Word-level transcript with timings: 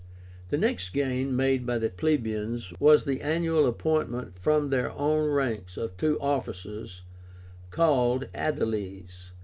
The 0.49 0.57
next 0.57 0.93
gain 0.93 1.35
made 1.35 1.63
by 1.63 1.77
the 1.77 1.91
plebeians 1.91 2.73
was 2.79 3.03
the 3.05 3.21
annual 3.21 3.67
appointment 3.67 4.33
from 4.35 4.71
their 4.71 4.89
own 4.93 5.29
ranks 5.29 5.77
of 5.77 5.95
two 5.95 6.19
officers, 6.19 7.03
called 7.69 8.27
AEDILES. 8.33 9.33